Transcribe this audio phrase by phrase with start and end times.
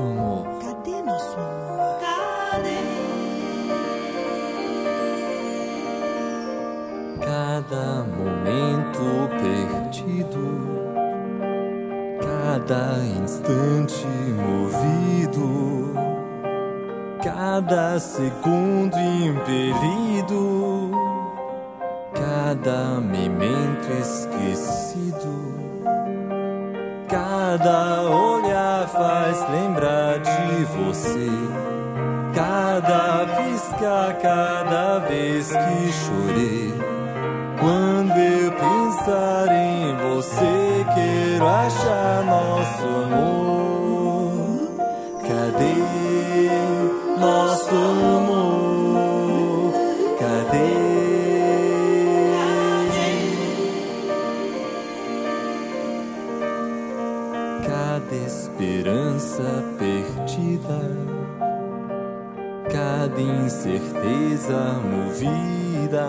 [0.00, 0.46] nosso amor?
[0.60, 1.98] Cadê nosso amor?
[2.00, 2.80] Cadê?
[7.20, 9.04] Cada momento
[9.40, 10.44] perdido,
[12.20, 15.94] cada instante movido,
[17.22, 20.90] cada segundo impelido,
[22.14, 25.32] cada momento esquecido,
[27.08, 28.19] cada hora
[29.40, 31.30] faz lembrar de você.
[32.34, 36.74] Cada pisca, cada vez que chorei.
[37.58, 44.32] Quando eu pensar em você, quero achar nosso amor.
[45.22, 45.74] Cadê
[47.18, 48.29] nosso amor?
[58.60, 60.80] Esperança perdida,
[62.70, 66.06] cada incerteza movida,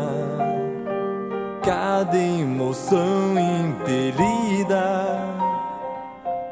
[1.64, 5.18] cada emoção impelida,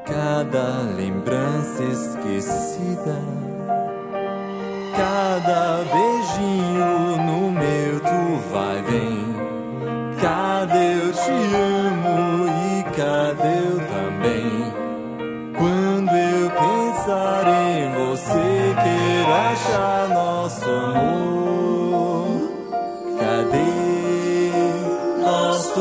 [0.05, 3.19] cada lembrança esquecida,
[4.95, 9.35] cada beijinho no meu tu vai vem,
[10.21, 13.88] cada eu te amo e cada eu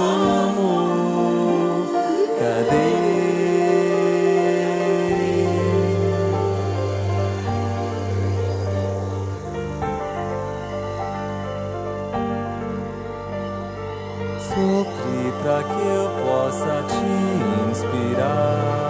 [0.00, 1.86] amor?
[2.38, 2.88] Cadê?
[14.40, 18.87] Sopre pra que eu possa te inspirar.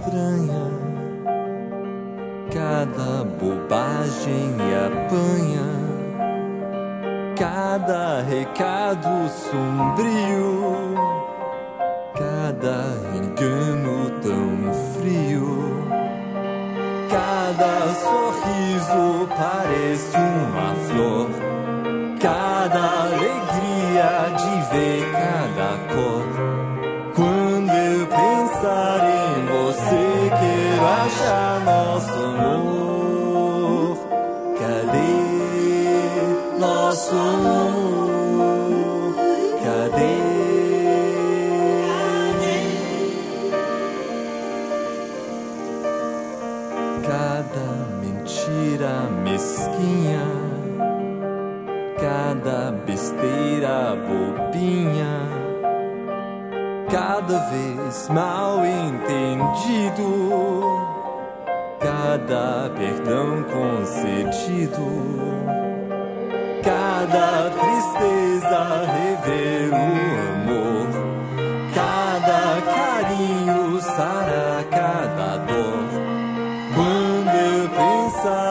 [0.00, 0.64] Estranha,
[2.52, 4.56] cada bobagem
[4.86, 5.68] apanha,
[7.36, 10.94] cada recado sombrio,
[12.14, 12.84] cada
[13.14, 15.60] engano tão frio.
[17.10, 21.28] Cada sorriso parece uma flor.
[22.20, 26.69] Cada alegria de ver cada cor.
[37.12, 38.10] Nosso?
[39.64, 40.30] Cadê?
[47.02, 47.66] cada
[48.00, 50.26] mentira mesquinha,
[51.98, 55.28] cada besteira bobinha,
[56.90, 60.10] cada vez mal entendido,
[61.80, 64.86] cada perdão concedido,
[66.62, 68.60] cada tristeza
[68.94, 69.76] rever o
[70.32, 70.88] amor,
[71.74, 72.42] cada
[72.74, 75.88] carinho sara cada dor.
[76.74, 78.49] Quando eu pensar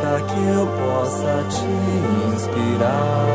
[0.00, 1.66] Pra que eu possa te
[2.32, 3.26] inspirar.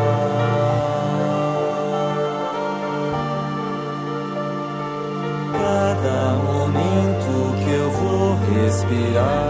[5.52, 7.32] Cada momento
[7.64, 9.43] que eu vou respirar.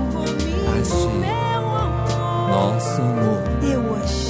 [2.52, 4.25] 告诉，我。